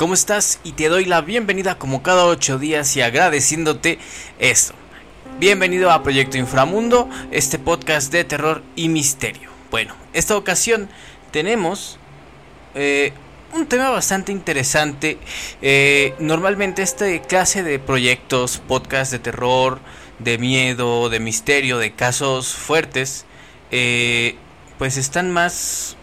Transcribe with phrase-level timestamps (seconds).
[0.00, 0.60] ¿Cómo estás?
[0.64, 3.98] Y te doy la bienvenida como cada ocho días y agradeciéndote
[4.38, 4.72] esto.
[5.38, 9.50] Bienvenido a Proyecto Inframundo, este podcast de terror y misterio.
[9.70, 10.88] Bueno, esta ocasión
[11.32, 11.98] tenemos
[12.74, 13.12] eh,
[13.52, 15.18] un tema bastante interesante.
[15.60, 19.80] Eh, normalmente este clase de proyectos, podcast de terror,
[20.18, 23.26] de miedo, de misterio, de casos fuertes,
[23.70, 24.36] eh,
[24.78, 25.98] pues están más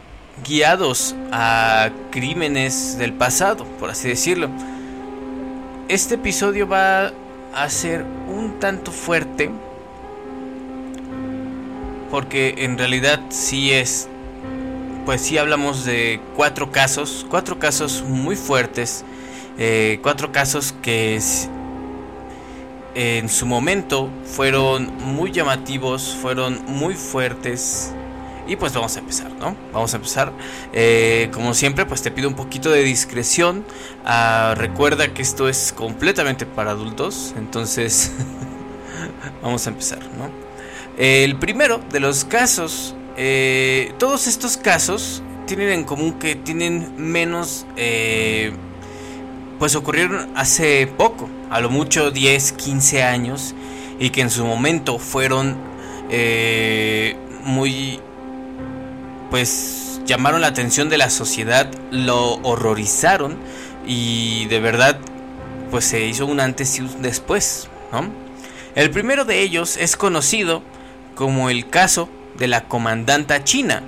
[0.46, 4.50] guiados a crímenes del pasado, por así decirlo.
[5.88, 7.14] Este episodio va
[7.54, 9.50] a ser un tanto fuerte
[12.12, 14.10] porque en realidad sí es
[15.06, 19.06] pues sí hablamos de cuatro casos, cuatro casos muy fuertes,
[19.58, 21.18] eh, cuatro casos que
[22.94, 27.94] en su momento fueron muy llamativos, fueron muy fuertes
[28.48, 29.56] y pues vamos a empezar, ¿no?
[29.74, 30.32] Vamos a empezar.
[30.74, 33.66] Eh, como siempre, pues te pido un poquito de discreción.
[34.06, 37.34] Ah, recuerda que esto es completamente para adultos.
[37.38, 38.12] Entonces,
[39.44, 40.32] vamos a empezar, ¿no?
[40.98, 47.66] El primero de los casos, eh, todos estos casos tienen en común que tienen menos,
[47.76, 48.52] eh,
[49.60, 53.54] pues ocurrieron hace poco, a lo mucho 10, 15 años,
[54.00, 55.58] y que en su momento fueron
[57.44, 58.00] muy
[59.30, 63.38] pues llamaron la atención de la sociedad, lo horrorizaron
[63.86, 64.98] y de verdad
[65.72, 68.10] pues se hizo un antes y un después, ¿no?
[68.76, 70.62] El primero de ellos es conocido
[71.16, 73.82] como el caso de la comandanta china.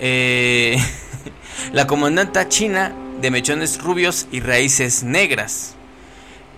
[0.00, 0.78] Eh,
[1.72, 5.74] la comandanta china de mechones rubios y raíces negras.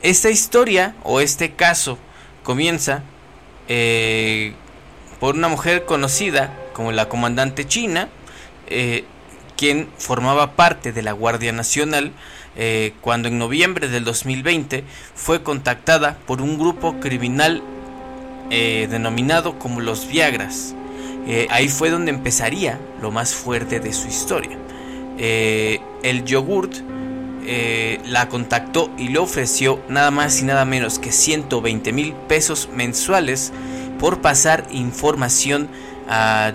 [0.02, 1.98] Esta historia o este caso
[2.44, 3.02] comienza
[3.66, 4.54] eh,
[5.18, 8.08] por una mujer conocida como la comandante china,
[8.68, 9.04] eh,
[9.56, 12.12] quien formaba parte de la Guardia Nacional,
[12.56, 14.84] eh, cuando en noviembre del 2020
[15.16, 17.64] fue contactada por un grupo criminal
[18.50, 20.76] eh, denominado como los Viagras.
[21.50, 24.56] ahí fue donde empezaría lo más fuerte de su historia.
[25.18, 26.74] el yogurt
[28.06, 33.52] la contactó y le ofreció nada más y nada menos que 120 mil pesos mensuales
[33.98, 35.68] por pasar información
[36.08, 36.54] a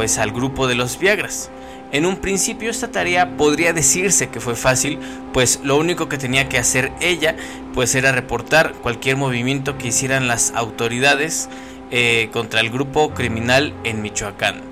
[0.00, 1.50] pues al grupo de los Viagras.
[1.92, 4.98] En un principio esta tarea podría decirse que fue fácil,
[5.34, 7.36] pues lo único que tenía que hacer ella
[7.74, 11.50] pues era reportar cualquier movimiento que hicieran las autoridades
[11.90, 14.62] eh, contra el grupo criminal en Michoacán.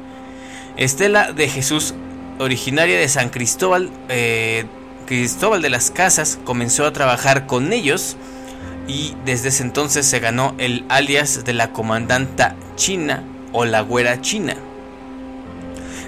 [0.79, 1.93] Estela de Jesús,
[2.39, 4.65] originaria de San Cristóbal, eh,
[5.05, 8.17] Cristóbal de las Casas, comenzó a trabajar con ellos
[8.87, 14.23] y desde ese entonces se ganó el alias de la comandanta china o la güera
[14.23, 14.57] china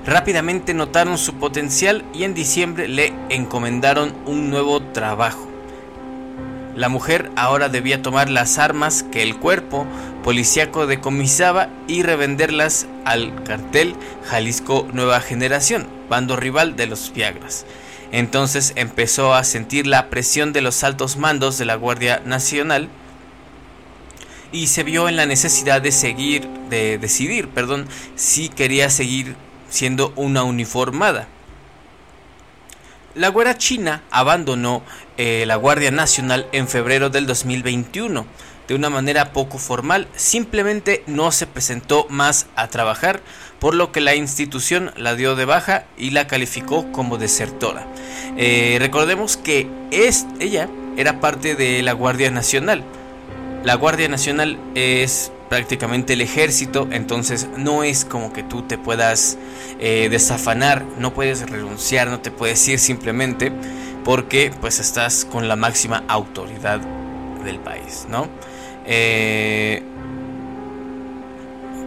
[0.06, 5.49] rápidamente notaron su potencial y en diciembre le encomendaron un nuevo trabajo.
[6.77, 9.87] La mujer ahora debía tomar las armas que el cuerpo
[10.22, 13.94] policíaco decomisaba y revenderlas al cartel
[14.25, 17.67] Jalisco Nueva Generación, bando rival de los Viagras.
[18.12, 22.88] Entonces empezó a sentir la presión de los altos mandos de la Guardia Nacional
[24.53, 27.87] y se vio en la necesidad de seguir, de decidir, perdón,
[28.17, 29.37] si quería seguir
[29.70, 31.28] siendo una uniformada.
[33.14, 34.82] La Guerra China abandonó
[35.16, 38.25] eh, la Guardia Nacional en febrero del 2021
[38.70, 43.20] de una manera poco formal, simplemente no se presentó más a trabajar,
[43.58, 47.88] por lo que la institución la dio de baja y la calificó como desertora.
[48.37, 52.84] Eh, recordemos que es, ella era parte de la Guardia Nacional.
[53.64, 59.37] La Guardia Nacional es prácticamente el ejército, entonces no es como que tú te puedas
[59.81, 63.53] eh, desafanar, no puedes renunciar, no te puedes ir simplemente
[64.05, 66.81] porque pues estás con la máxima autoridad
[67.44, 68.28] del país, ¿no?
[68.87, 69.83] Eh,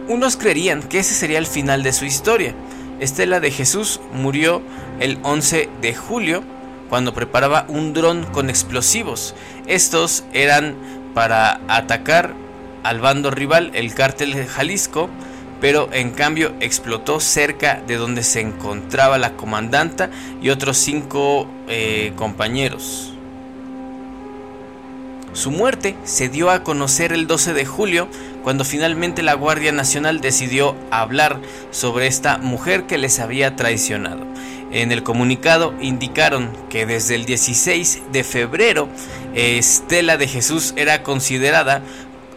[0.08, 2.54] unos creerían que ese sería el final de su historia.
[3.00, 4.60] Estela de Jesús murió
[5.00, 6.44] el 11 de julio
[6.90, 9.34] cuando preparaba un dron con explosivos.
[9.66, 10.76] Estos eran
[11.14, 12.43] para atacar
[12.84, 15.10] al bando rival, el cártel de Jalisco,
[15.60, 20.10] pero en cambio explotó cerca de donde se encontraba la comandanta
[20.42, 23.14] y otros cinco eh, compañeros.
[25.32, 28.08] Su muerte se dio a conocer el 12 de julio,
[28.44, 31.40] cuando finalmente la Guardia Nacional decidió hablar
[31.72, 34.24] sobre esta mujer que les había traicionado.
[34.70, 38.88] En el comunicado indicaron que desde el 16 de febrero
[39.34, 41.82] Estela de Jesús era considerada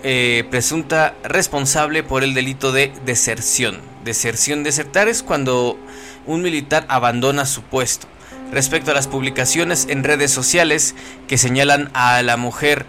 [0.03, 3.79] eh, presunta responsable por el delito de deserción.
[4.03, 5.77] Deserción, desertar es cuando
[6.25, 8.07] un militar abandona su puesto.
[8.51, 10.95] respecto a las publicaciones en redes sociales
[11.27, 12.85] que señalan a la mujer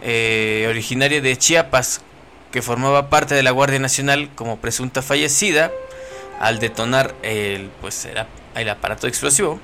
[0.00, 2.00] eh, originaria de Chiapas
[2.50, 5.70] que formaba parte de la Guardia Nacional como presunta fallecida
[6.40, 8.08] al detonar el, pues,
[8.54, 9.60] el aparato explosivo.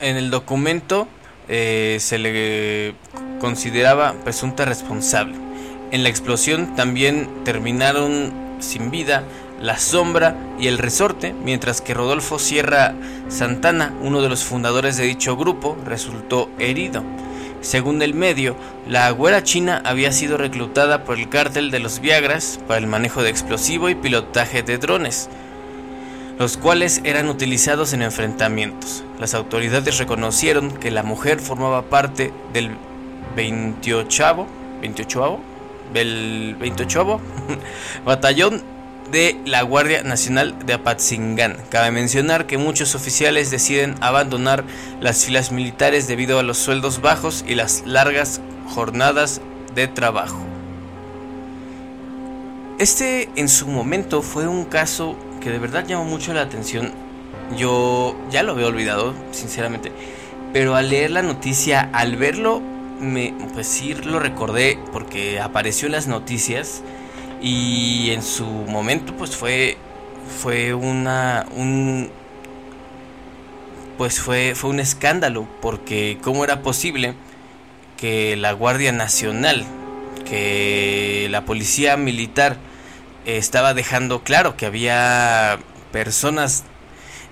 [0.00, 1.06] En el documento
[1.54, 2.94] eh, se le
[3.38, 5.36] consideraba presunta responsable.
[5.90, 9.24] En la explosión también terminaron sin vida
[9.60, 12.94] la Sombra y El Resorte, mientras que Rodolfo Sierra
[13.28, 17.02] Santana, uno de los fundadores de dicho grupo, resultó herido.
[17.60, 18.56] Según el medio,
[18.88, 23.22] la güera china había sido reclutada por el cártel de los Viagras para el manejo
[23.22, 25.28] de explosivo y pilotaje de drones,
[26.42, 29.04] los cuales eran utilizados en enfrentamientos.
[29.20, 32.76] Las autoridades reconocieron que la mujer formaba parte del
[33.36, 34.48] 28
[34.80, 35.38] 28
[35.94, 37.20] del 28
[38.04, 38.60] batallón
[39.12, 41.58] de la Guardia Nacional de Apatzingán.
[41.70, 44.64] Cabe mencionar que muchos oficiales deciden abandonar
[45.00, 49.40] las filas militares debido a los sueldos bajos y las largas jornadas
[49.76, 50.42] de trabajo.
[52.80, 56.92] Este en su momento fue un caso que de verdad llamó mucho la atención.
[57.56, 59.92] Yo ya lo había olvidado, sinceramente.
[60.52, 62.62] Pero al leer la noticia, al verlo,
[63.00, 66.82] me, pues sí lo recordé porque apareció en las noticias
[67.42, 69.76] y en su momento pues fue
[70.40, 72.08] fue una un
[73.98, 77.14] pues fue fue un escándalo porque cómo era posible
[77.96, 79.64] que la Guardia Nacional
[80.24, 82.58] que la policía militar
[83.26, 85.58] estaba dejando claro que había
[85.92, 86.64] personas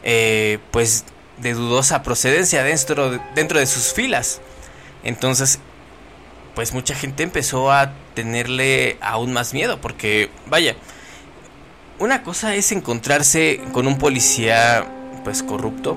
[0.03, 1.05] eh, pues
[1.39, 4.41] de dudosa procedencia dentro dentro de sus filas.
[5.03, 5.61] Entonces
[6.55, 10.77] pues mucha gente empezó a tenerle aún más miedo, porque vaya,
[11.99, 14.85] una cosa es encontrarse con un policía
[15.25, 15.97] pues corrupto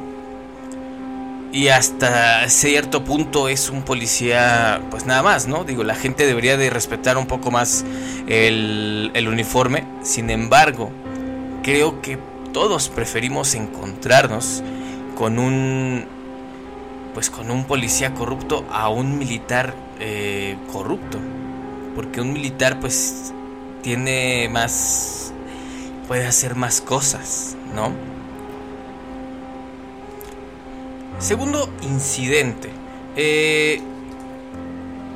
[1.53, 5.63] y hasta cierto punto es un policía pues nada más, ¿no?
[5.63, 7.85] Digo, la gente debería de respetar un poco más
[8.27, 10.91] el, uniforme, sin embargo,
[11.61, 12.17] creo que
[12.51, 14.63] todos preferimos encontrarnos
[15.15, 16.05] con un
[17.13, 21.19] pues con un policía corrupto a un militar eh, corrupto.
[21.95, 23.31] Porque un militar pues
[23.83, 25.31] tiene más...
[26.07, 27.91] puede hacer más cosas, ¿no?
[31.19, 32.69] Segundo incidente.
[33.15, 33.81] Eh,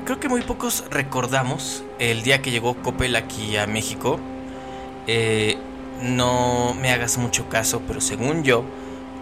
[0.06, 4.20] creo que muy pocos recordamos el día que llegó Coppel aquí a México.
[5.08, 5.58] Eh,
[6.02, 8.64] no me hagas mucho caso, pero según yo,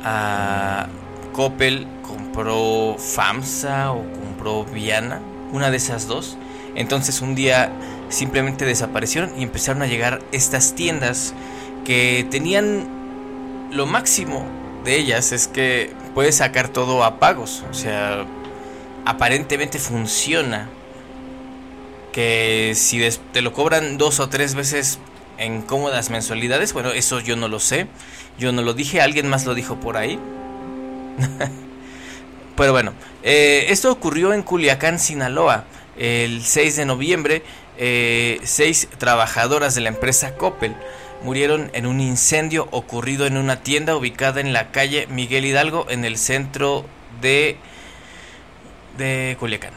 [0.03, 0.87] a
[1.33, 6.37] Coppel compró FAMSA o compró Viana una de esas dos.
[6.75, 7.71] Entonces un día
[8.09, 11.33] simplemente desaparecieron y empezaron a llegar estas tiendas
[11.85, 12.87] que tenían
[13.71, 14.45] lo máximo
[14.83, 18.25] de ellas es que puedes sacar todo a pagos, o sea,
[19.05, 20.69] aparentemente funciona.
[22.11, 24.99] Que si te lo cobran dos o tres veces
[25.37, 27.87] en cómodas mensualidades, bueno, eso yo no lo sé,
[28.39, 30.17] yo no lo dije, alguien más lo dijo por ahí.
[32.55, 35.65] Pero bueno, eh, esto ocurrió en Culiacán, Sinaloa,
[35.97, 37.43] el 6 de noviembre.
[37.77, 40.77] Eh, seis trabajadoras de la empresa Coppel
[41.25, 46.05] murieron en un incendio ocurrido en una tienda ubicada en la calle Miguel Hidalgo, en
[46.05, 46.85] el centro
[47.19, 47.57] de,
[48.99, 49.73] de Culiacán.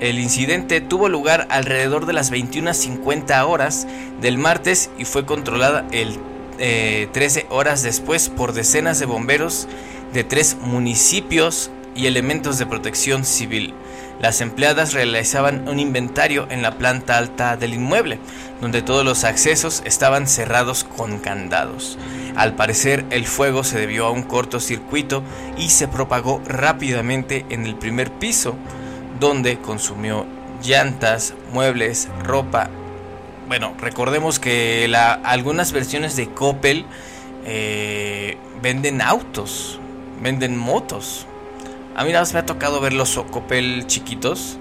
[0.00, 3.86] El incidente tuvo lugar alrededor de las 21.50 horas
[4.20, 6.18] del martes y fue controlada el
[6.58, 9.68] 13 eh, horas después por decenas de bomberos
[10.12, 13.74] de tres municipios y elementos de protección civil.
[14.22, 18.20] Las empleadas realizaban un inventario en la planta alta del inmueble,
[18.60, 21.98] donde todos los accesos estaban cerrados con candados.
[22.36, 25.24] Al parecer el fuego se debió a un cortocircuito
[25.58, 28.54] y se propagó rápidamente en el primer piso,
[29.18, 30.24] donde consumió
[30.62, 32.70] llantas, muebles, ropa.
[33.48, 34.88] Bueno, recordemos que
[35.24, 36.86] algunas versiones de Coppel
[37.44, 39.80] eh, venden autos,
[40.22, 41.26] venden motos.
[41.94, 44.58] A mí nada más me ha tocado ver los Socopel chiquitos.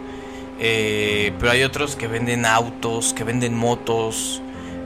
[0.59, 4.41] Eh, pero hay otros que venden autos, que venden motos.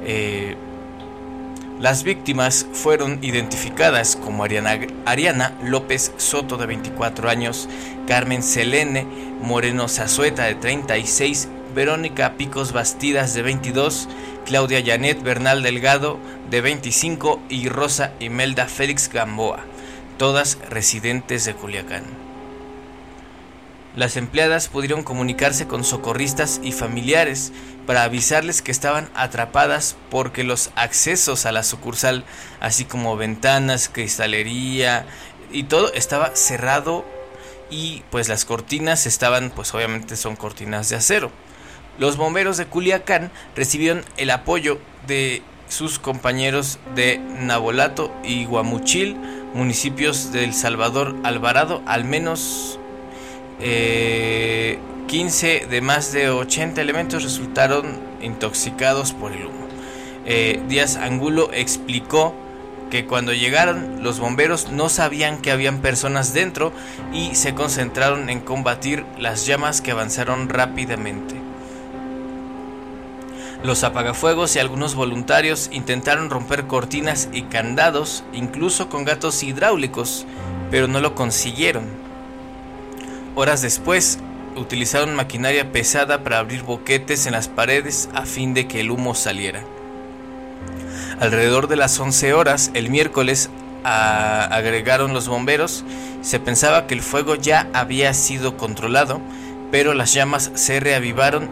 [0.06, 0.56] Eh,
[1.80, 7.68] las víctimas fueron identificadas como Ariana, Ariana, López Soto de 24 años,
[8.08, 9.06] Carmen Selene
[9.42, 14.08] Moreno Zazueta de 36, Verónica Picos Bastidas de 22,
[14.46, 16.18] Claudia Janet Bernal Delgado
[16.50, 19.66] de 25 y Rosa Imelda Félix Gamboa
[20.18, 22.25] todas residentes de Culiacán.
[23.96, 27.54] Las empleadas pudieron comunicarse con socorristas y familiares
[27.88, 32.26] para avisarles que estaban atrapadas porque los accesos a la sucursal,
[32.60, 35.06] así como ventanas, cristalería
[35.50, 37.06] y todo estaba cerrado
[37.70, 41.32] y pues las cortinas estaban pues obviamente son cortinas de acero.
[41.98, 49.16] Los bomberos de Culiacán recibieron el apoyo de sus compañeros de Nabolato y Guamuchil,
[49.54, 52.78] municipios de El Salvador Alvarado, al menos
[53.60, 57.86] 15 eh, de más de 80 elementos resultaron
[58.22, 59.66] intoxicados por el humo.
[60.26, 62.34] Eh, Díaz Angulo explicó
[62.90, 66.72] que cuando llegaron los bomberos no sabían que habían personas dentro
[67.14, 71.36] y se concentraron en combatir las llamas que avanzaron rápidamente.
[73.64, 80.28] Los apagafuegos y algunos voluntarios intentaron romper cortinas y candados, incluso con gatos hidráulicos,
[80.70, 82.05] pero no lo consiguieron.
[83.38, 84.18] Horas después,
[84.56, 89.14] utilizaron maquinaria pesada para abrir boquetes en las paredes a fin de que el humo
[89.14, 89.62] saliera.
[91.20, 93.50] Alrededor de las 11 horas, el miércoles,
[93.84, 95.84] agregaron los bomberos,
[96.22, 99.20] se pensaba que el fuego ya había sido controlado,
[99.70, 101.50] pero las llamas se reavivaron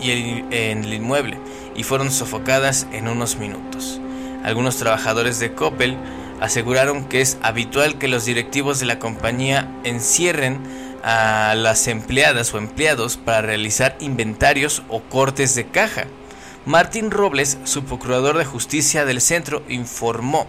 [0.00, 0.10] y
[0.50, 1.38] en el inmueble
[1.74, 4.00] y fueron sofocadas en unos minutos.
[4.44, 5.96] Algunos trabajadores de Coppel
[6.40, 12.58] aseguraron que es habitual que los directivos de la compañía encierren a las empleadas o
[12.58, 16.06] empleados para realizar inventarios o cortes de caja.
[16.64, 20.48] Martín Robles, su procurador de justicia del centro, informó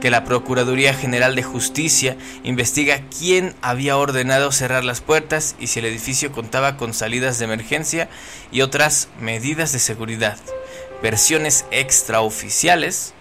[0.00, 5.80] que la Procuraduría General de Justicia investiga quién había ordenado cerrar las puertas y si
[5.80, 8.08] el edificio contaba con salidas de emergencia
[8.52, 10.38] y otras medidas de seguridad.
[11.02, 13.14] Versiones extraoficiales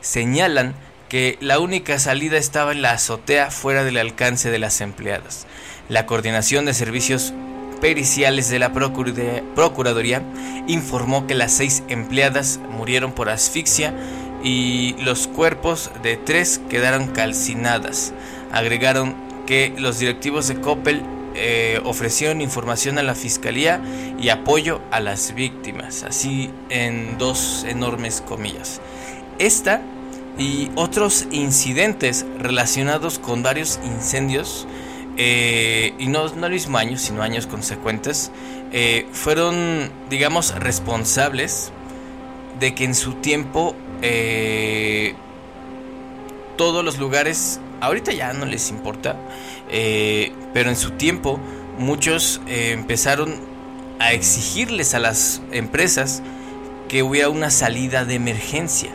[0.00, 0.74] señalan
[1.08, 5.46] que la única salida estaba en la azotea fuera del alcance de las empleadas.
[5.88, 7.32] La Coordinación de Servicios
[7.80, 10.22] Periciales de la Procuraduría
[10.66, 13.94] informó que las seis empleadas murieron por asfixia
[14.42, 18.12] y los cuerpos de tres quedaron calcinadas.
[18.52, 19.14] Agregaron
[19.46, 21.02] que los directivos de Coppel
[21.34, 23.80] eh, ofrecieron información a la fiscalía
[24.18, 28.80] y apoyo a las víctimas, así en dos enormes comillas.
[29.38, 29.80] Esta
[30.38, 34.66] y otros incidentes relacionados con varios incendios,
[35.16, 38.30] eh, y no, no el mismo año, sino años consecuentes,
[38.72, 41.72] eh, fueron, digamos, responsables
[42.60, 45.14] de que en su tiempo eh,
[46.56, 49.16] todos los lugares, ahorita ya no les importa,
[50.54, 51.38] pero en su tiempo
[51.78, 53.34] muchos empezaron
[53.98, 56.22] a exigirles a las empresas
[56.88, 58.90] que hubiera una salida de emergencia.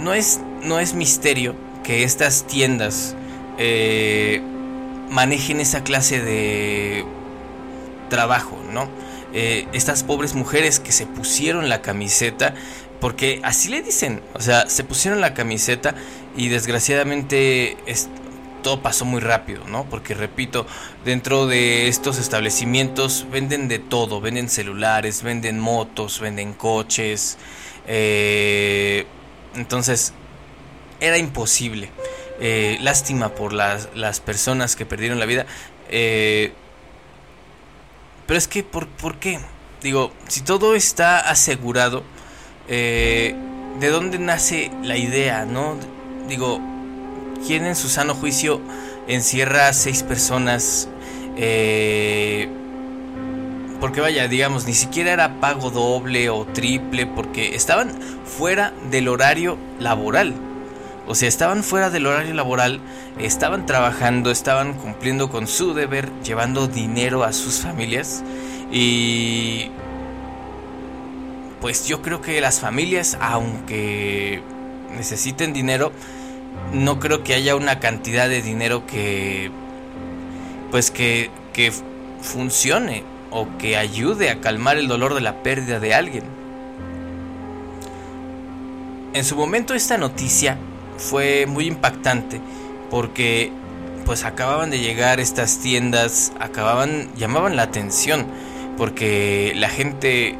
[0.00, 1.54] No es, no es misterio
[1.84, 3.14] que estas tiendas
[5.10, 7.04] manejen esa clase de
[8.08, 8.88] trabajo, ¿no?
[9.32, 12.54] Eh, estas pobres mujeres que se pusieron la camiseta,
[13.00, 15.94] porque así le dicen, o sea, se pusieron la camiseta
[16.36, 17.76] y desgraciadamente
[18.62, 19.84] todo pasó muy rápido, ¿no?
[19.88, 20.66] Porque repito,
[21.04, 27.38] dentro de estos establecimientos venden de todo, venden celulares, venden motos, venden coches,
[27.86, 29.06] eh,
[29.54, 30.12] entonces
[31.00, 31.90] era imposible.
[32.40, 35.46] Eh, lástima por las, las, personas que perdieron la vida.
[38.30, 39.40] Pero es que, ¿por, por qué?
[39.82, 42.04] Digo, si todo está asegurado,
[42.68, 43.34] eh,
[43.80, 45.76] ¿de dónde nace la idea, no?
[46.28, 46.60] Digo,
[47.44, 48.60] ¿quién en su sano juicio
[49.08, 50.88] encierra a seis personas?
[51.36, 52.48] Eh,
[53.80, 57.90] porque vaya, digamos, ni siquiera era pago doble o triple, porque estaban
[58.24, 60.34] fuera del horario laboral.
[61.06, 62.80] O sea, estaban fuera del horario laboral,
[63.18, 68.22] estaban trabajando, estaban cumpliendo con su deber, llevando dinero a sus familias.
[68.70, 69.70] Y
[71.60, 74.42] pues yo creo que las familias, aunque
[74.96, 75.90] necesiten dinero,
[76.72, 79.50] no creo que haya una cantidad de dinero que
[80.70, 81.72] pues que, que
[82.22, 86.24] funcione o que ayude a calmar el dolor de la pérdida de alguien.
[89.12, 90.56] En su momento esta noticia
[90.96, 92.40] fue muy impactante
[92.90, 93.52] porque
[94.04, 98.26] pues acababan de llegar estas tiendas, acababan, llamaban la atención
[98.76, 100.36] porque la gente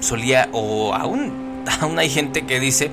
[0.00, 2.90] solía o aún, aún hay gente que dice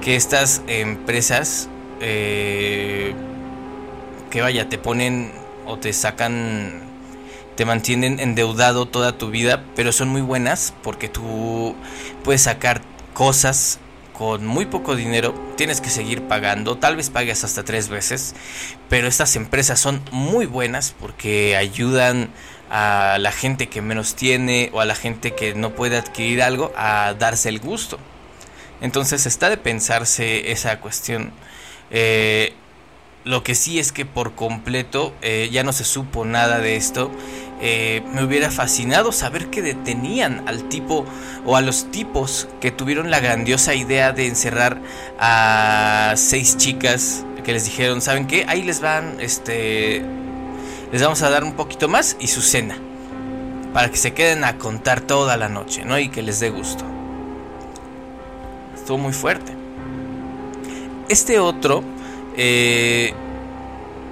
[0.00, 1.68] que estas empresas
[2.00, 3.14] eh,
[4.30, 5.32] que vaya, te ponen
[5.66, 6.82] o te sacan,
[7.56, 11.74] te mantienen endeudado toda tu vida, pero son muy buenas porque tú
[12.22, 12.82] puedes sacar
[13.14, 13.80] cosas
[14.12, 18.34] con muy poco dinero, tienes que seguir pagando, tal vez pagues hasta tres veces,
[18.88, 22.30] pero estas empresas son muy buenas porque ayudan
[22.70, 26.72] a la gente que menos tiene o a la gente que no puede adquirir algo
[26.76, 27.98] a darse el gusto.
[28.80, 31.32] Entonces está de pensarse esa cuestión.
[31.90, 32.54] Eh,
[33.24, 37.10] lo que sí es que por completo eh, ya no se supo nada de esto.
[37.60, 41.06] Eh, me hubiera fascinado saber que detenían al tipo
[41.44, 44.80] o a los tipos que tuvieron la grandiosa idea de encerrar
[45.18, 48.44] a seis chicas que les dijeron, ¿saben qué?
[48.48, 50.02] Ahí les van, este,
[50.92, 52.76] les vamos a dar un poquito más y su cena.
[53.72, 55.98] Para que se queden a contar toda la noche, ¿no?
[55.98, 56.84] Y que les dé gusto.
[58.74, 59.52] Estuvo muy fuerte.
[61.08, 61.84] Este otro
[62.36, 63.14] eh,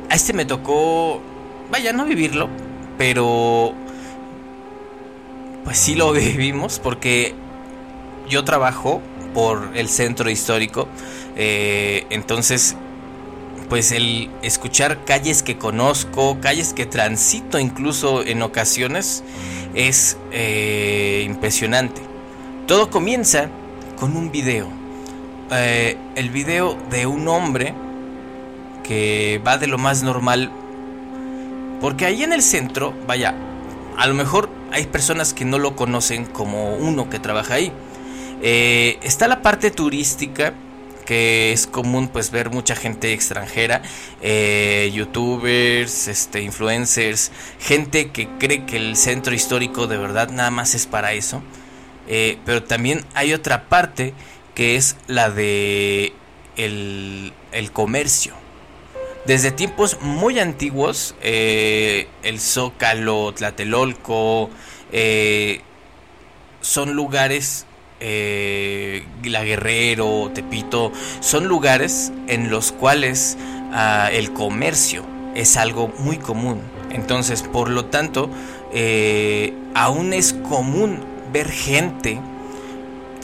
[0.09, 1.21] a este me tocó,
[1.71, 2.49] vaya, no vivirlo,
[2.99, 3.75] pero
[5.65, 7.35] pues sí lo vivimos porque
[8.29, 10.89] yo trabajo por el centro histórico,
[11.37, 12.77] eh, entonces
[13.69, 19.25] pues el escuchar calles que conozco, calles que transito incluso en ocasiones,
[19.75, 22.03] es eh, impresionante.
[22.67, 23.49] Todo comienza
[23.99, 24.69] con un video.
[25.51, 27.75] el video de un hombre
[28.85, 30.53] que va de lo más normal.
[31.85, 33.35] Porque ahí en el centro, vaya,
[33.99, 37.73] a lo mejor hay personas que no lo conocen como uno que trabaja ahí.
[38.41, 40.55] Eh, está la parte turística,
[41.05, 43.83] que es común pues ver mucha gente extranjera,
[44.23, 50.75] eh, youtubers, este, influencers, gente que cree que el centro histórico de verdad nada más
[50.75, 51.43] es para eso.
[52.09, 54.15] Eh, pero también hay otra parte
[54.55, 56.15] que es la de
[56.57, 58.43] el, el comercio.
[59.27, 64.51] Desde tiempos muy antiguos, eh, el Zócalo, Tlatelolco,
[64.93, 65.63] eh,
[66.61, 67.65] son lugares,
[68.01, 73.39] eh, La Guerrero, Tepito, son lugares en los cuales
[73.73, 76.61] ah, el comercio es algo muy común.
[76.91, 78.29] Entonces, por lo tanto,
[79.75, 81.01] aún es común
[81.33, 82.21] ver gente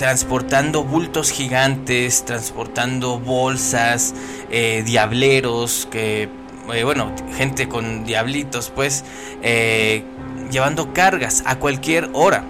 [0.01, 4.15] transportando bultos gigantes, transportando bolsas,
[4.51, 6.31] eh, diableros, que,
[6.73, 9.05] eh, bueno, gente con diablitos, pues,
[9.43, 10.03] eh,
[10.51, 12.47] llevando cargas a cualquier hora.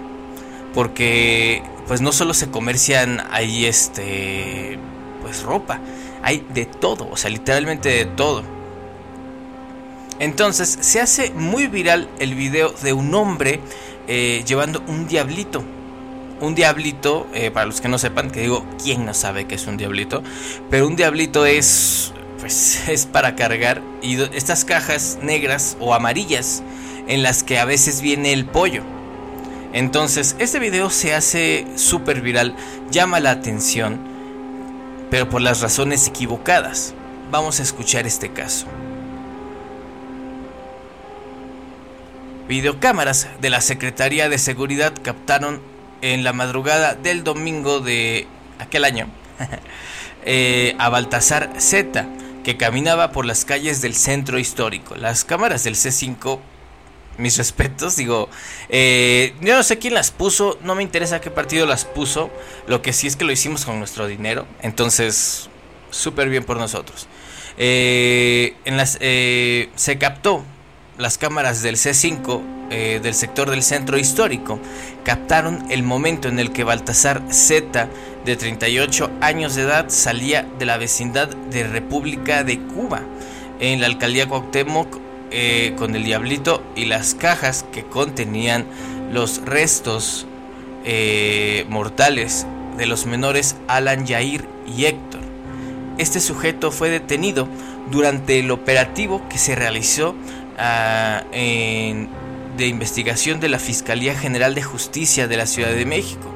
[0.73, 4.79] Porque, pues, no solo se comercian ahí, este,
[5.21, 5.81] pues, ropa,
[6.23, 8.43] hay de todo, o sea, literalmente de todo.
[10.19, 13.59] Entonces, se hace muy viral el video de un hombre
[14.45, 15.65] llevando un diablito
[16.41, 19.67] un diablito, eh, para los que no sepan, que digo, ¿quién no sabe que es
[19.67, 20.23] un diablito?
[20.69, 26.63] Pero un diablito es, pues, es para cargar y estas cajas negras o amarillas
[27.07, 28.83] en las que a veces viene el pollo.
[29.73, 32.55] Entonces, este video se hace súper viral,
[32.89, 33.99] llama la atención,
[35.09, 36.93] pero por las razones equivocadas.
[37.31, 38.65] Vamos a escuchar este caso.
[42.49, 45.70] Videocámaras de la Secretaría de Seguridad captaron
[46.01, 48.27] en la madrugada del domingo de
[48.59, 49.07] aquel año
[50.25, 52.07] eh, a Baltasar Z,
[52.43, 54.95] que caminaba por las calles del centro histórico.
[54.95, 56.39] Las cámaras del C5,
[57.17, 58.29] mis respetos, digo,
[58.69, 62.31] eh, yo no sé quién las puso, no me interesa qué partido las puso,
[62.67, 65.49] lo que sí es que lo hicimos con nuestro dinero, entonces,
[65.89, 67.07] súper bien por nosotros.
[67.57, 70.43] Eh, en las, se captó
[70.97, 74.59] las cámaras del C5 eh, del sector del centro histórico
[75.03, 77.89] captaron el momento en el que Baltasar Z,
[78.23, 83.01] de 38 años de edad, salía de la vecindad de República de Cuba,
[83.59, 84.99] en la alcaldía Cuauhtémoc,
[85.31, 88.65] eh, con el diablito y las cajas que contenían
[89.11, 90.25] los restos
[90.83, 92.45] eh, mortales
[92.77, 95.21] de los menores Alan Yair y Héctor.
[95.97, 97.47] Este sujeto fue detenido
[97.91, 100.15] durante el operativo que se realizó
[102.57, 106.29] de investigación de la Fiscalía General de Justicia de la Ciudad de México,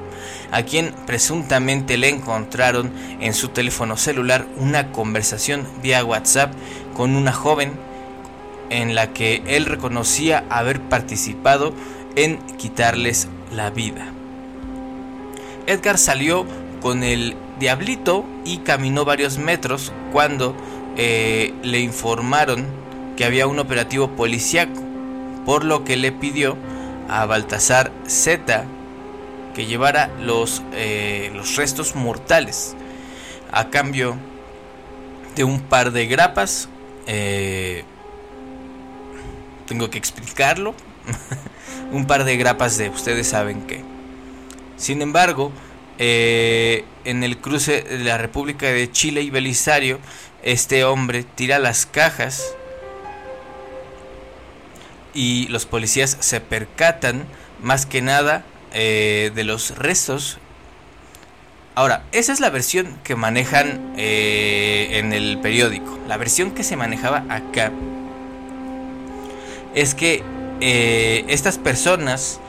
[0.51, 6.53] a quien presuntamente le encontraron en su teléfono celular una conversación vía WhatsApp
[6.95, 7.73] con una joven
[8.69, 11.73] en la que él reconocía haber participado
[12.15, 14.07] en quitarles la vida.
[15.67, 16.45] Edgar salió
[16.81, 20.55] con el diablito y caminó varios metros cuando
[20.97, 22.65] eh, le informaron
[23.15, 24.81] que había un operativo policíaco,
[25.45, 26.57] por lo que le pidió
[27.07, 28.65] a Baltasar Z
[29.55, 32.75] que llevara los, eh, los restos mortales
[33.51, 34.17] a cambio
[35.35, 36.67] de un par de grapas.
[37.07, 37.83] Eh,
[39.65, 40.75] tengo que explicarlo.
[41.91, 43.81] un par de grapas de ustedes saben qué.
[44.75, 45.53] Sin embargo,
[45.99, 49.99] eh, en el cruce de la República de Chile y Belisario,
[50.43, 52.55] este hombre tira las cajas
[55.15, 57.25] y los policías se percatan
[57.61, 60.37] más que nada eh, de los restos.
[61.73, 65.97] Ahora, esa es la versión que manejan eh, en el periódico.
[66.07, 67.71] La versión que se manejaba acá
[69.73, 70.23] es que
[71.27, 72.39] estas personas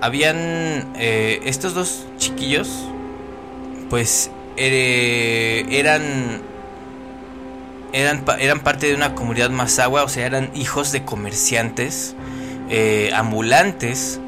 [0.00, 2.68] habían estos dos chiquillos,
[3.88, 6.42] pues eran,
[7.92, 12.14] eran, eran parte de una comunidad agua o sea, eran hijos de comerciantes
[12.70, 14.20] eh, ambulantes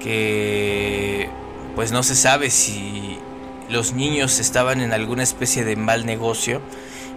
[0.00, 1.28] que
[1.74, 3.18] pues no se sabe si
[3.68, 6.60] los niños estaban en alguna especie de mal negocio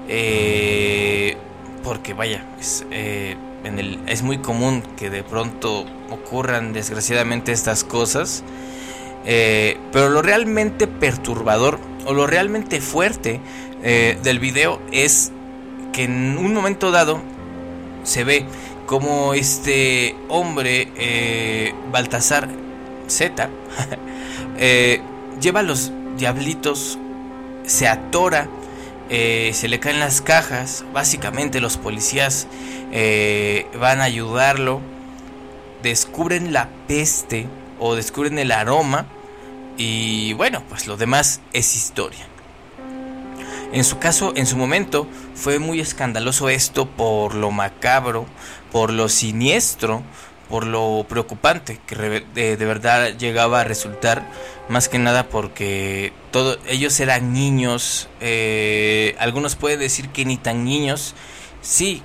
[0.08, 1.38] eh,
[1.84, 3.36] porque vaya es, eh,
[4.08, 8.44] es muy común que de pronto ocurran desgraciadamente estas cosas
[9.92, 13.40] pero lo realmente perturbador o lo realmente fuerte
[13.84, 15.32] eh, del video es
[15.94, 17.22] que en un momento dado
[18.04, 18.46] se ve
[18.86, 22.50] como este hombre, eh, Baltasar
[23.08, 23.50] Z,
[24.58, 25.02] eh,
[25.40, 26.98] lleva los diablitos,
[27.66, 28.50] se atora,
[29.10, 32.48] se le caen las cajas, básicamente los policías
[33.80, 34.82] van a ayudarlo,
[35.82, 37.48] descubren la peste
[37.80, 39.08] o descubren el aroma
[39.78, 42.29] y bueno, pues lo demás es historia.
[43.72, 48.26] En su caso, en su momento, fue muy escandaloso esto por lo macabro,
[48.72, 50.02] por lo siniestro,
[50.50, 51.96] por lo preocupante que
[52.34, 54.28] de, verdad llegaba a resultar,
[54.68, 60.66] más que nada porque todo, ellos eran niños, eh, algunos pueden decir que ni tan
[60.66, 61.14] niños,
[61.62, 62.02] sí,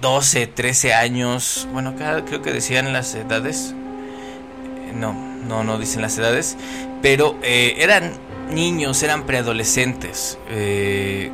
[0.00, 3.74] 12, 13 años, bueno, creo que decían las edades,
[4.94, 6.56] no, no, no dicen las edades,
[7.02, 8.12] pero eh, eran
[8.50, 11.30] niños, eran preadolescentes, eh,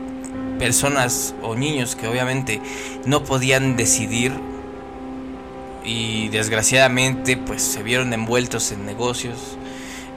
[0.58, 2.60] personas o niños que obviamente
[3.04, 4.32] no podían decidir
[5.84, 9.58] y desgraciadamente pues se vieron envueltos en negocios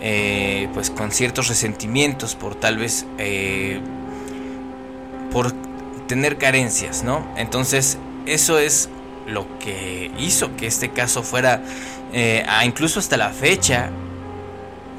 [0.01, 3.05] eh, pues con ciertos resentimientos por tal vez
[5.31, 5.51] por
[6.07, 8.89] tener carencias no entonces eso es
[9.27, 11.61] lo que hizo que este caso fuera
[12.11, 13.89] eh, incluso hasta la fecha,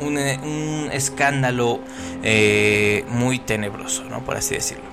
[0.01, 1.81] un, eh, escándalo
[2.23, 4.25] eh, muy tenebroso, ¿no?
[4.25, 4.85] Por así decirlo.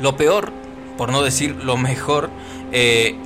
[0.00, 0.52] Lo peor,
[0.96, 2.30] por no decir lo mejor,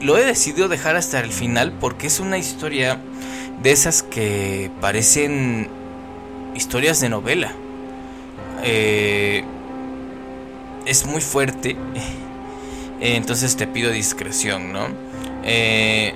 [0.00, 2.98] lo he decidido dejar hasta el final porque es una historia
[3.62, 5.68] de esas que parecen
[6.54, 7.52] historias de novela.
[10.86, 11.76] es muy fuerte,
[13.00, 14.86] entonces te pido discreción, ¿no?
[15.44, 16.14] Eh,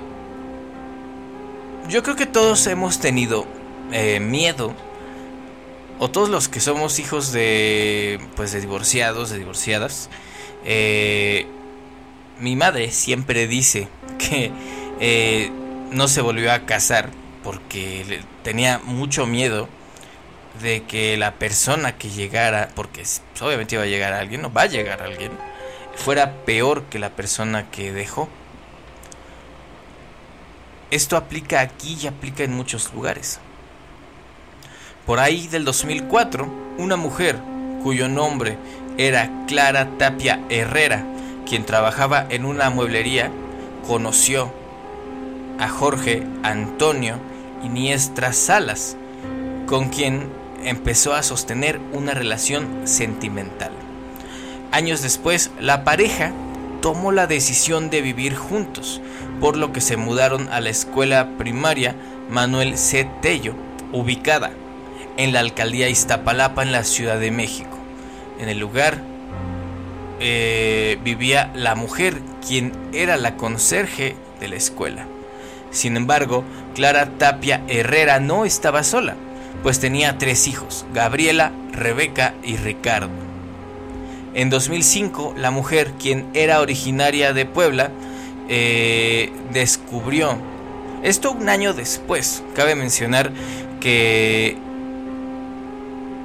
[1.89, 3.45] yo creo que todos hemos tenido
[3.91, 4.73] eh, miedo,
[5.99, 10.09] o todos los que somos hijos de, pues, de divorciados, de divorciadas.
[10.63, 11.47] Eh,
[12.39, 14.51] mi madre siempre dice que
[15.91, 17.09] no se volvió a casar
[17.43, 19.69] porque tenía mucho miedo
[20.61, 23.03] de que la persona que llegara, porque
[23.41, 25.31] obviamente iba a llegar a alguien, no va a llegar a alguien,
[25.95, 28.29] fuera peor que la persona que dejó.
[30.89, 33.39] Esto aplica aquí y aplica en muchos lugares.
[35.05, 36.47] Por ahí del 2004,
[36.77, 37.37] una mujer
[37.83, 38.57] cuyo nombre
[38.97, 41.05] era Clara Tapia Herrera,
[41.45, 43.31] quien trabajaba en una mueblería,
[43.85, 44.51] conoció
[45.59, 47.19] a Jorge Antonio
[47.63, 48.95] Iniestra Salas,
[49.65, 50.29] con quien
[50.63, 53.71] empezó a sostener una relación sentimental.
[54.71, 56.31] Años después, la pareja
[56.81, 59.01] tomó la decisión de vivir juntos,
[59.39, 61.95] por lo que se mudaron a la escuela primaria
[62.29, 63.07] Manuel C.
[63.21, 63.55] Tello,
[63.91, 64.51] ubicada
[65.17, 67.77] en la alcaldía Iztapalapa en la Ciudad de México.
[68.39, 69.01] En el lugar
[70.19, 75.05] eh, vivía la mujer quien era la conserje de la escuela.
[75.71, 76.43] Sin embargo,
[76.75, 79.15] Clara Tapia Herrera no estaba sola,
[79.63, 83.09] pues tenía tres hijos, Gabriela, Rebeca y Ricardo.
[84.33, 87.91] En 2005, la mujer, quien era originaria de Puebla,
[88.49, 90.37] eh, descubrió,
[91.03, 93.31] esto un año después, cabe mencionar
[93.79, 94.57] que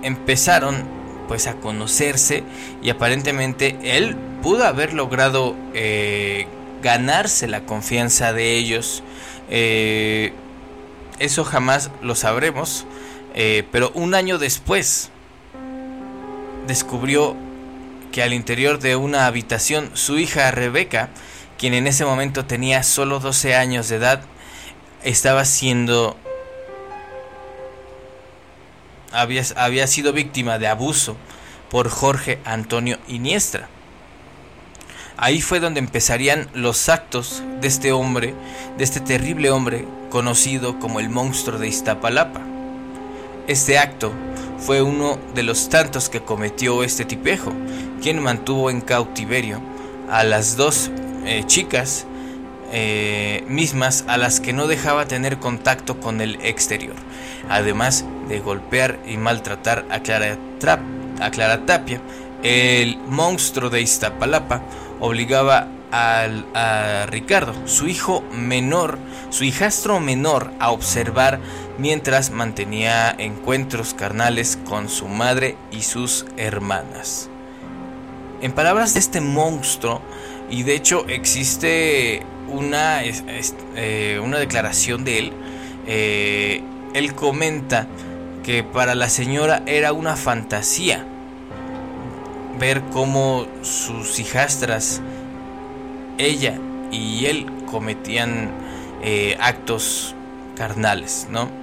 [0.03, 0.85] empezaron
[1.29, 2.43] pues a conocerse
[2.83, 6.47] y aparentemente él pudo haber logrado eh,
[6.83, 9.03] ganarse la confianza de ellos.
[9.49, 10.33] Eh,
[11.19, 12.87] eso jamás lo sabremos,
[13.71, 15.11] pero un año después
[16.67, 17.37] descubrió
[18.13, 21.09] que al interior de una habitación su hija Rebeca
[21.63, 24.23] quien en ese momento tenía solo 12 años de edad,
[25.05, 26.17] estaba siendo
[29.13, 31.17] había, había sido víctima de abuso
[31.71, 33.69] por Jorge Antonio Iniestra.
[35.17, 38.35] Ahí fue donde empezarían los actos de este hombre,
[38.77, 42.41] de este terrible hombre conocido como el monstruo de Iztapalapa.
[43.47, 44.13] Este acto
[44.59, 47.53] fue uno de los tantos que cometió este tipejo,
[48.03, 49.61] quien mantuvo en cautiverio
[50.11, 50.91] a las dos
[51.25, 52.07] eh, chicas
[52.73, 56.97] eh, mismas a las que no dejaba tener contacto con el exterior,
[57.49, 60.39] además de golpear y maltratar a Clara,
[61.21, 62.01] a Clara Tapia,
[62.43, 64.63] el monstruo de Iztapalapa
[65.01, 71.39] obligaba a Ricardo, su hijo menor, su hijastro menor, a observar
[71.79, 77.29] mientras mantenía encuentros carnales con su madre y sus hermanas.
[78.41, 80.01] En palabras de este monstruo,
[80.53, 85.33] y de hecho existe una, eh, una declaración de él,
[85.87, 86.63] eh,
[86.93, 87.89] él comenta
[88.45, 91.07] que para la señora era una fantasía
[92.59, 95.01] ver cómo sus hijastras,
[96.19, 96.59] ella
[96.91, 98.51] y él cometían
[99.03, 100.15] eh, actos
[100.55, 101.62] carnales, ¿no?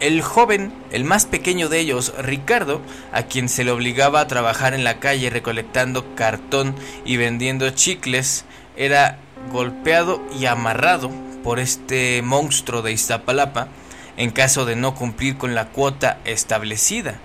[0.00, 2.80] El joven, el más pequeño de ellos, Ricardo,
[3.12, 8.44] a quien se le obligaba a trabajar en la calle recolectando cartón y vendiendo chicles,
[8.76, 9.18] era
[9.50, 11.10] golpeado y amarrado
[11.42, 13.68] por este monstruo de Iztapalapa
[14.16, 17.18] en caso de no cumplir con la cuota establecida.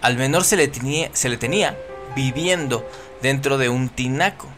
[0.00, 1.76] Al menor se le tenía, se le tenía
[2.14, 2.88] viviendo
[3.20, 4.48] dentro de un tinaco.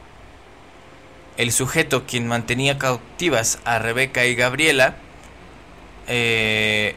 [1.36, 4.96] El sujeto quien mantenía cautivas a Rebeca y Gabriela
[6.08, 6.94] eh,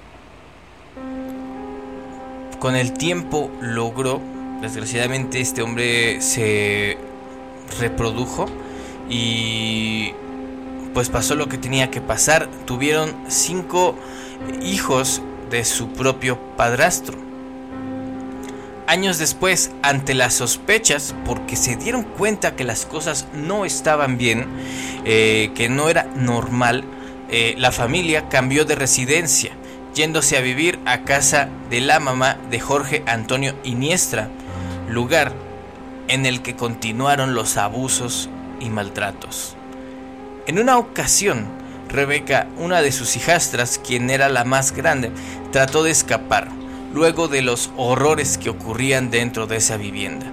[2.60, 4.22] con el tiempo logró,
[4.62, 6.98] desgraciadamente este hombre se
[7.80, 8.46] reprodujo
[9.10, 10.14] y
[10.94, 12.48] pues pasó lo que tenía que pasar.
[12.66, 13.96] Tuvieron cinco
[14.62, 17.18] hijos de su propio padrastro.
[18.88, 24.48] Años después, ante las sospechas, porque se dieron cuenta que las cosas no estaban bien,
[25.06, 26.84] eh, que no era normal,
[27.32, 29.54] eh, la familia cambió de residencia,
[29.96, 34.30] yéndose a vivir a casa de la mamá de Jorge Antonio Iniestra,
[34.90, 35.32] lugar
[36.10, 39.56] en el que continuaron los abusos y maltratos.
[40.46, 41.48] En una ocasión,
[41.88, 45.12] Rebeca, una de sus hijastras, quien era la más grande,
[45.52, 46.50] trató de escapar
[46.94, 50.26] luego de los horrores que ocurrían dentro de esa vivienda.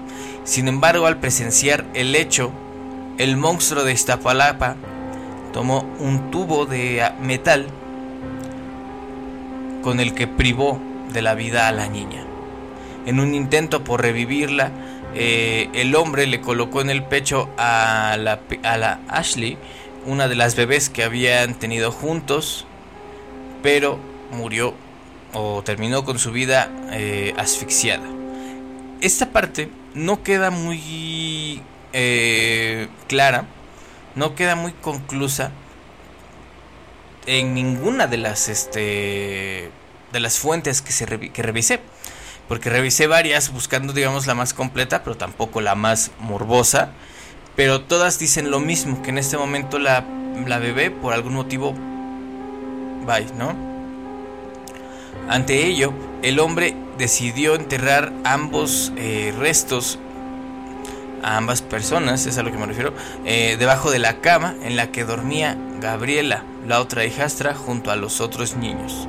[0.43, 2.51] Sin embargo, al presenciar el hecho,
[3.19, 4.77] el monstruo de Iztapalapa
[5.53, 7.67] tomó un tubo de metal
[9.83, 10.81] con el que privó
[11.13, 12.25] de la vida a la niña.
[13.07, 14.71] En un intento por revivirla,
[15.15, 19.57] eh, el hombre le colocó en el pecho a la, a la Ashley,
[20.07, 22.67] una de las bebés que habían tenido juntos,
[23.63, 23.99] pero
[24.31, 24.75] murió
[25.33, 28.07] o terminó con su vida eh, asfixiada.
[29.01, 33.47] Esta parte no queda muy eh, clara,
[34.18, 35.52] no queda muy conclusa
[37.26, 39.70] en ninguna de las este
[40.12, 41.81] de las fuentes que se que revisé
[42.48, 46.90] porque revisé varias buscando digamos la más completa pero tampoco la más morbosa
[47.57, 50.04] pero todas dicen lo mismo que en este momento la,
[50.46, 51.74] la bebé por algún motivo
[53.07, 53.68] bye no
[55.28, 59.98] ante ello, el hombre decidió enterrar ambos eh, restos
[61.22, 62.92] a ambas personas, es a lo que me refiero,
[63.24, 67.96] eh, debajo de la cama en la que dormía Gabriela, la otra hijastra, junto a
[67.96, 69.09] los otros niños.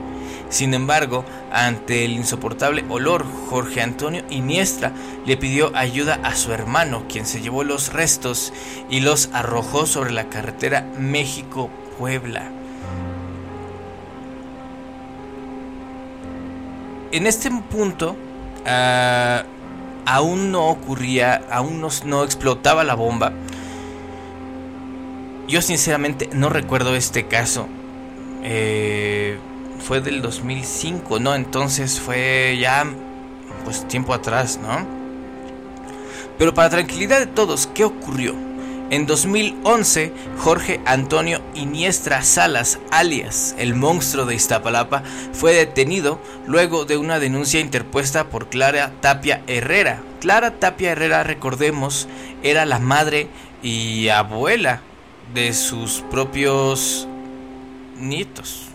[0.50, 4.92] Sin embargo, ante el insoportable olor, Jorge Antonio Iniestra
[5.26, 8.52] le pidió ayuda a su hermano, quien se llevó los restos
[8.90, 12.60] y los arrojó sobre la carretera México-Puebla.
[17.12, 18.16] en este punto
[18.66, 19.44] ah,
[20.10, 23.32] aún no ocurría, aún no, explotaba la bomba.
[25.48, 27.68] Yo sinceramente no recuerdo este caso.
[28.44, 29.38] Eh,
[29.80, 31.36] fue del 2005, ¿no?
[31.36, 32.86] Entonces fue ya
[33.64, 34.88] pues tiempo atrás, ¿no?
[36.40, 38.49] Pero para tranquilidad de todos, ¿qué ocurrió?
[38.92, 46.98] En 2011, Jorge Antonio Iniestra Salas, alias el monstruo de Iztapalapa, fue detenido luego de
[46.98, 50.02] una denuncia interpuesta por Clara Tapia Herrera.
[50.20, 52.08] Clara Tapia Herrera, recordemos,
[52.42, 53.28] era la madre
[53.62, 54.82] y abuela
[55.36, 57.08] de sus propios
[57.96, 58.70] nietos,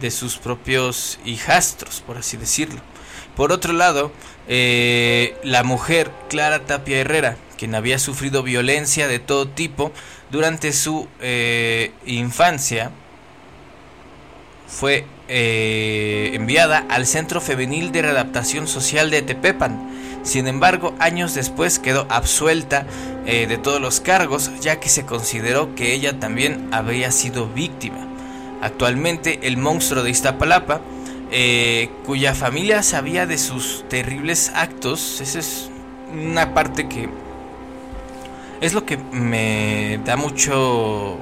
[0.00, 2.80] de sus propios hijastros, por así decirlo.
[3.34, 4.12] Por otro lado,
[4.46, 9.92] eh, la mujer Clara Tapia Herrera, quien había sufrido violencia de todo tipo
[10.30, 12.90] durante su eh, infancia,
[14.66, 19.90] fue eh, enviada al Centro Femenil de Readaptación Social de Tepepan.
[20.22, 22.86] Sin embargo, años después quedó absuelta
[23.26, 28.08] eh, de todos los cargos, ya que se consideró que ella también habría sido víctima.
[28.62, 30.80] Actualmente, el monstruo de Iztapalapa,
[31.30, 35.68] eh, cuya familia sabía de sus terribles actos, esa es
[36.10, 37.10] una parte que
[38.60, 41.18] es lo que me da mucho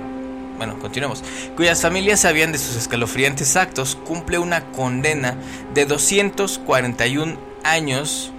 [0.59, 1.23] bueno, continuemos,
[1.57, 5.37] cuyas familias sabían de sus escalofriantes actos, cumple una condena
[5.73, 8.33] de 241 años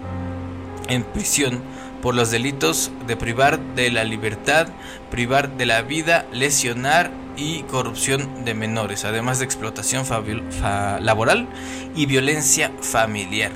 [0.89, 1.61] en prisión
[2.01, 4.67] por los delitos de privar de la libertad,
[5.09, 10.03] privar de la vida, lesionar y corrupción de menores, además de explotación
[11.01, 11.47] laboral
[11.95, 13.51] y violencia familiar.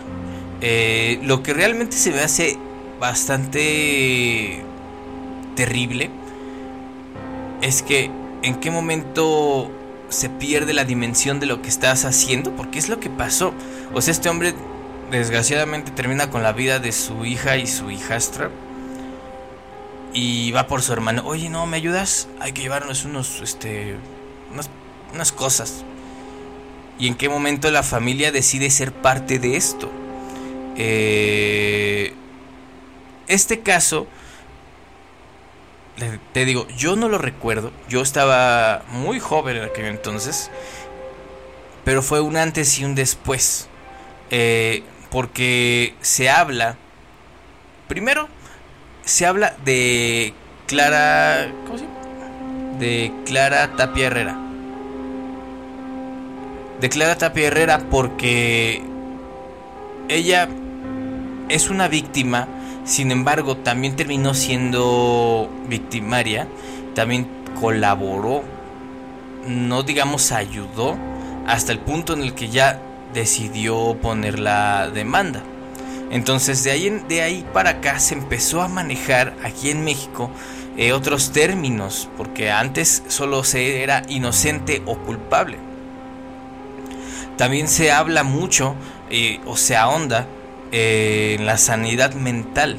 [0.62, 2.58] Eh, lo que realmente se me hace
[2.98, 4.64] bastante
[5.56, 6.10] terrible
[7.62, 8.12] es que
[8.42, 9.72] en qué momento
[10.10, 13.54] se pierde la dimensión de lo que estás haciendo, porque es lo que pasó.
[13.94, 14.54] O sea, este hombre
[15.10, 18.52] desgraciadamente termina con la vida de su hija y su hijastra.
[20.14, 21.24] Y va por su hermano.
[21.26, 22.28] Oye, no, ¿me ayudas?
[22.40, 23.96] Hay que llevarnos unos, este,
[25.14, 25.84] unas, cosas.
[27.00, 29.90] ¿Y en qué momento la familia decide ser parte de esto?
[30.76, 32.14] Eh,
[33.28, 34.08] este caso
[36.34, 37.72] te digo, yo no lo recuerdo.
[37.90, 40.50] Yo estaba muy joven en aquel entonces.
[41.84, 43.68] Pero fue un antes y un después.
[44.32, 46.78] Eh, porque se habla.
[47.88, 48.28] Primero,
[49.06, 50.34] se habla de
[50.68, 51.52] Clara.
[51.66, 52.80] ¿Cómo se llama?
[52.80, 54.38] De Clara Tapia Herrera.
[56.80, 58.82] De Clara Tapia Herrera porque
[60.10, 60.50] ella
[61.50, 62.48] es una víctima
[62.86, 66.48] sin embargo, también terminó siendo victimaria,
[66.96, 67.28] también
[67.60, 68.44] colaboró,
[69.48, 70.98] no digamos ayudó,
[71.48, 72.82] hasta el punto en el que ya
[73.14, 75.42] decidió poner la demanda.
[76.12, 80.30] Entonces de ahí, de ahí para acá se empezó a manejar aquí en México
[80.78, 85.58] eh, otros términos, porque antes solo se era inocente o culpable.
[87.38, 88.76] También se habla mucho
[89.10, 90.28] eh, o se ahonda
[90.74, 92.78] en la sanidad mental.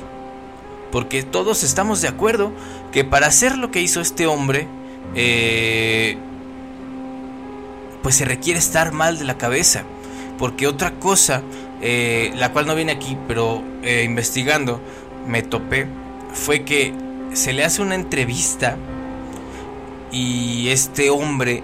[0.93, 2.53] Porque todos estamos de acuerdo
[2.93, 4.69] que para hacer lo que hizo este hombre,
[5.15, 6.19] eh,
[8.03, 9.85] pues se requiere estar mal de la cabeza.
[10.39, 11.43] Porque otra cosa,
[11.81, 14.81] eh, la cual no viene aquí, pero eh, investigando,
[15.27, 15.87] me topé,
[16.33, 16.93] fue que
[17.33, 18.77] se le hace una entrevista
[20.11, 21.63] y este hombre,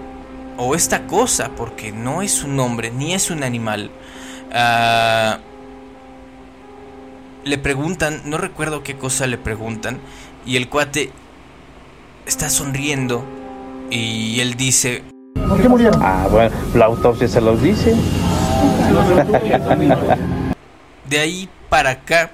[0.57, 3.91] o esta cosa, porque no es un hombre, ni es un animal,
[4.51, 5.50] uh,
[7.45, 9.99] le preguntan, no recuerdo qué cosa le preguntan,
[10.47, 11.11] y el cuate
[12.27, 13.25] está sonriendo
[13.91, 15.03] y él dice...
[15.49, 16.01] ¿Por qué murieron?
[16.03, 17.95] Ah, bueno, la autopsia se los dice.
[21.09, 22.31] De ahí para acá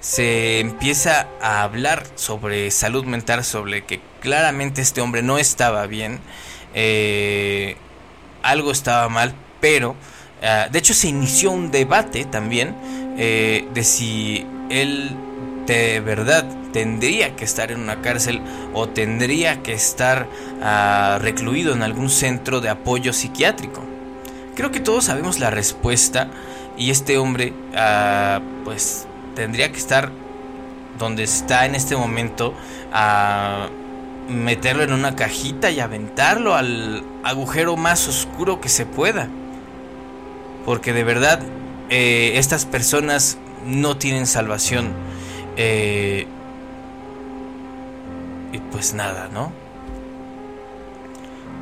[0.00, 6.20] se empieza a hablar sobre salud mental, sobre que claramente este hombre no estaba bien,
[6.74, 7.76] eh,
[8.42, 9.94] algo estaba mal, pero
[10.42, 12.74] ah, de hecho se inició un debate también
[13.18, 15.10] eh, de si él
[15.66, 18.40] de verdad tendría que estar en una cárcel
[18.72, 20.28] o tendría que estar
[20.62, 23.82] ah, recluido en algún centro de apoyo psiquiátrico.
[24.54, 26.28] Creo que todos sabemos la respuesta
[26.76, 30.10] y este hombre ah, pues tendría que estar
[30.98, 32.54] donde está en este momento
[32.92, 33.68] a
[34.28, 39.28] meterlo en una cajita y aventarlo al agujero más oscuro que se pueda.
[40.64, 41.40] Porque de verdad
[41.90, 44.92] eh, estas personas no tienen salvación.
[45.56, 46.26] Eh,
[48.52, 49.52] y pues nada, ¿no?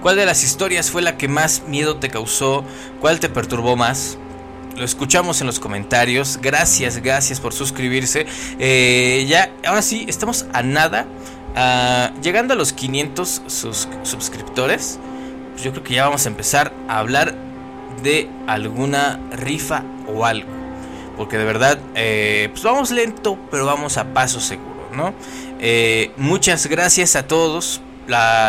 [0.02, 2.64] ¿Cuál de las historias fue la que más miedo te causó?
[3.00, 4.18] ¿Cuál te perturbó más?
[4.76, 6.38] Lo escuchamos en los comentarios.
[6.40, 8.26] Gracias, gracias por suscribirse.
[8.58, 11.06] Eh, ya, ahora sí, estamos a nada.
[11.56, 13.42] Ah, llegando a los 500
[14.02, 14.98] suscriptores.
[15.52, 17.34] Pues yo creo que ya vamos a empezar a hablar
[18.02, 20.48] de alguna rifa o algo.
[21.16, 25.14] Porque de verdad, eh, pues vamos lento, pero vamos a paso seguro, ¿no?
[25.60, 27.80] Eh, muchas gracias a todos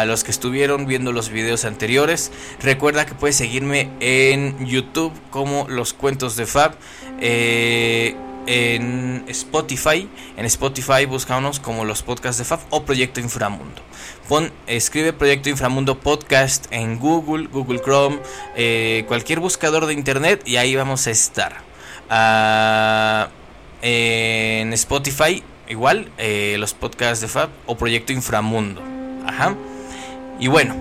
[0.05, 2.31] los que estuvieron viendo los videos anteriores.
[2.61, 6.75] Recuerda que puedes seguirme en YouTube como Los Cuentos de Fab.
[7.19, 8.15] Eh,
[8.47, 10.09] en Spotify.
[10.37, 13.81] En Spotify buscamos como los podcasts de Fab o Proyecto Inframundo.
[14.27, 18.19] Pon, escribe Proyecto Inframundo Podcast en Google, Google Chrome,
[18.55, 21.57] eh, cualquier buscador de internet y ahí vamos a estar.
[22.09, 23.29] Ah,
[23.81, 28.81] en Spotify, igual, eh, los podcasts de Fab o Proyecto Inframundo.
[29.25, 29.55] Ajá.
[30.39, 30.75] Y bueno,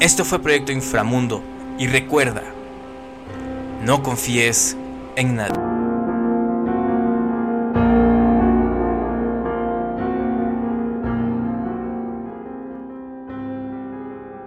[0.00, 1.42] esto fue Proyecto Inframundo
[1.78, 2.42] Y recuerda,
[3.84, 4.76] no confíes
[5.16, 5.71] en nadie.